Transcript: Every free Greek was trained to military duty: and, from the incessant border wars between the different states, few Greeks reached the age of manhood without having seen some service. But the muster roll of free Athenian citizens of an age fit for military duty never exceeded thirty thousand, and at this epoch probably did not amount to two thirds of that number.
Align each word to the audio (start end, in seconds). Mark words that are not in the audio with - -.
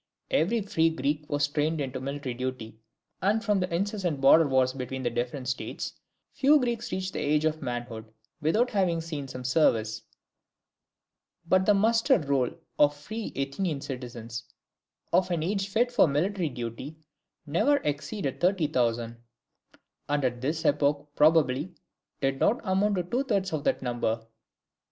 Every 0.31 0.61
free 0.63 0.89
Greek 0.89 1.29
was 1.29 1.47
trained 1.47 1.77
to 1.93 1.99
military 1.99 2.33
duty: 2.33 2.79
and, 3.21 3.43
from 3.45 3.59
the 3.59 3.71
incessant 3.71 4.19
border 4.19 4.47
wars 4.47 4.73
between 4.73 5.03
the 5.03 5.11
different 5.11 5.47
states, 5.47 5.93
few 6.33 6.59
Greeks 6.59 6.91
reached 6.91 7.13
the 7.13 7.19
age 7.19 7.45
of 7.45 7.61
manhood 7.61 8.11
without 8.41 8.71
having 8.71 8.99
seen 9.01 9.27
some 9.27 9.43
service. 9.43 10.01
But 11.47 11.67
the 11.67 11.75
muster 11.75 12.17
roll 12.17 12.49
of 12.79 12.95
free 12.97 13.31
Athenian 13.35 13.79
citizens 13.81 14.45
of 15.13 15.29
an 15.29 15.43
age 15.43 15.69
fit 15.69 15.91
for 15.91 16.07
military 16.07 16.49
duty 16.49 16.97
never 17.45 17.77
exceeded 17.83 18.41
thirty 18.41 18.65
thousand, 18.65 19.17
and 20.09 20.25
at 20.25 20.41
this 20.41 20.65
epoch 20.65 21.11
probably 21.15 21.75
did 22.21 22.39
not 22.39 22.59
amount 22.63 22.95
to 22.95 23.03
two 23.03 23.23
thirds 23.23 23.53
of 23.53 23.63
that 23.65 23.83
number. 23.83 24.25